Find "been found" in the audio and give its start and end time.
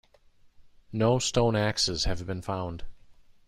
2.25-2.85